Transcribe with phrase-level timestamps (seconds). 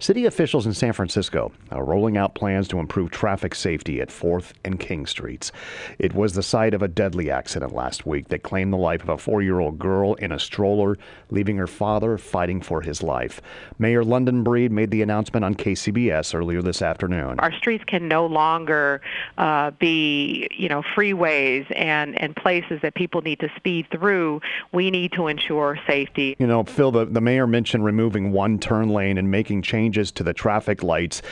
[0.00, 4.52] City officials in San Francisco are rolling out plans to improve traffic safety at 4th
[4.64, 5.52] and King Streets.
[5.98, 9.10] It was the site of a deadly accident last week that claimed the life of
[9.10, 10.96] a four year old girl in a stroller,
[11.28, 13.42] leaving her father fighting for his life.
[13.78, 17.38] Mayor London Breed made the announcement on KCBS earlier this afternoon.
[17.38, 19.02] Our streets can no longer
[19.36, 24.40] uh, be, you know, freeways and, and places that people need to speed through.
[24.72, 26.36] We need to ensure safety.
[26.38, 30.22] You know, Phil, the, the mayor mentioned removing one turn lane and making changes to
[30.22, 31.22] the traffic lights.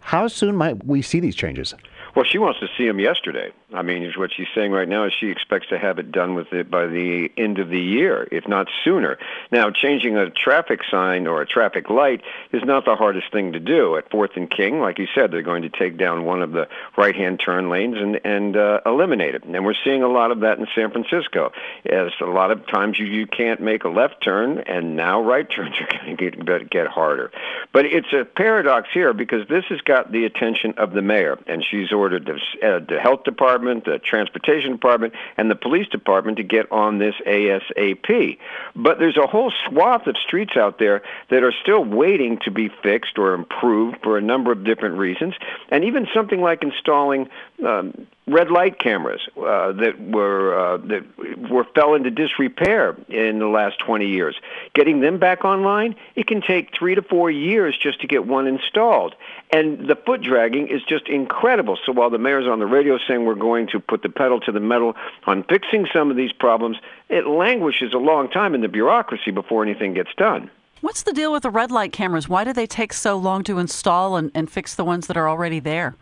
[0.00, 1.74] How soon might we see these changes?
[2.16, 3.52] Well, she wants to see them yesterday.
[3.74, 6.50] I mean, what she's saying right now is she expects to have it done with
[6.54, 9.18] it by the end of the year, if not sooner.
[9.52, 12.22] Now, changing a traffic sign or a traffic light
[12.52, 13.98] is not the hardest thing to do.
[13.98, 16.68] At Fourth and King, like you said, they're going to take down one of the
[16.96, 19.44] right-hand turn lanes and and uh, eliminate it.
[19.44, 21.52] And we're seeing a lot of that in San Francisco.
[21.84, 25.46] As a lot of times you you can't make a left turn, and now right
[25.54, 27.30] turns are going to get get harder.
[27.72, 31.62] But it's a paradox here because this has got the attention of the mayor, and
[31.62, 36.70] she's the, uh, the health Department, the Transportation Department, and the Police Department to get
[36.72, 38.38] on this ASAP.
[38.74, 42.70] But there's a whole swath of streets out there that are still waiting to be
[42.82, 45.34] fixed or improved for a number of different reasons.
[45.70, 47.28] And even something like installing
[47.64, 53.46] um, red light cameras uh, that were uh, that were fell into disrepair in the
[53.46, 54.36] last 20 years.
[54.74, 58.46] Getting them back online, it can take three to four years just to get one
[58.46, 59.14] installed,
[59.50, 61.78] and the foot dragging is just incredible.
[61.86, 64.52] So while the mayor's on the radio saying we're going to put the pedal to
[64.52, 68.68] the metal on fixing some of these problems, it languishes a long time in the
[68.68, 70.50] bureaucracy before anything gets done.
[70.80, 72.28] What's the deal with the red light cameras?
[72.28, 75.28] Why do they take so long to install and, and fix the ones that are
[75.28, 75.96] already there?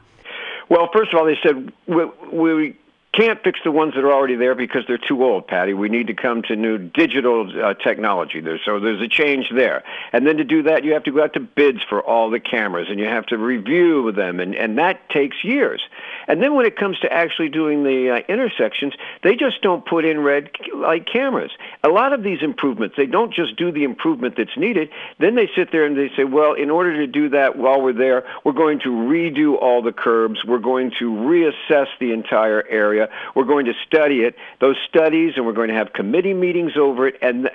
[0.68, 2.76] Well, first of all, they said we, we
[3.14, 5.72] can't fix the ones that are already there because they're too old, Patty.
[5.72, 8.40] We need to come to new digital uh, technology.
[8.40, 9.84] There, so there's a change there.
[10.12, 12.40] And then to do that, you have to go out to bids for all the
[12.40, 15.80] cameras, and you have to review them, and, and that takes years.
[16.28, 20.04] And then when it comes to actually doing the uh, intersections, they just don't put
[20.04, 21.50] in red light cameras.
[21.82, 24.90] A lot of these improvements, they don't just do the improvement that's needed.
[25.18, 27.92] Then they sit there and they say, well, in order to do that while we're
[27.92, 30.44] there, we're going to redo all the curbs.
[30.44, 33.08] We're going to reassess the entire area.
[33.34, 37.08] We're going to study it, those studies, and we're going to have committee meetings over
[37.08, 37.18] it.
[37.22, 37.50] And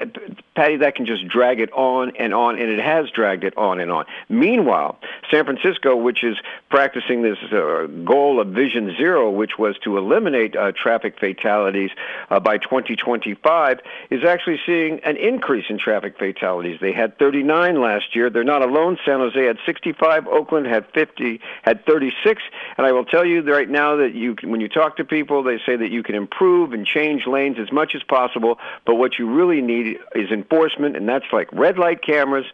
[0.55, 3.79] Patty, that can just drag it on and on, and it has dragged it on
[3.79, 4.05] and on.
[4.27, 4.99] Meanwhile,
[5.31, 6.37] San Francisco, which is
[6.69, 11.91] practicing this uh, goal of Vision Zero, which was to eliminate uh, traffic fatalities
[12.29, 16.79] uh, by 2025, is actually seeing an increase in traffic fatalities.
[16.81, 18.29] They had 39 last year.
[18.29, 18.97] They're not alone.
[19.05, 20.27] San Jose had 65.
[20.27, 22.41] Oakland had 50, had 36.
[22.77, 25.59] And I will tell you right now that you, when you talk to people, they
[25.65, 28.59] say that you can improve and change lanes as much as possible.
[28.85, 32.45] But what you really need is enforcement, and that's like red light cameras,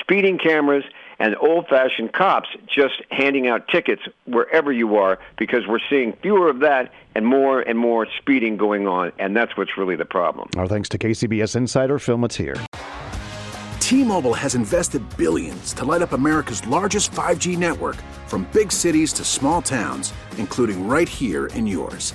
[0.00, 0.84] speeding cameras
[1.18, 6.48] and old fashioned cops just handing out tickets wherever you are because we're seeing fewer
[6.48, 9.12] of that and more and more speeding going on.
[9.18, 10.48] And that's what's really the problem.
[10.56, 12.56] Our thanks to KCBS Insider Phil Matier.
[13.80, 17.96] T Mobile has invested billions to light up America's largest 5G network
[18.26, 22.14] from big cities to small towns, including right here in yours.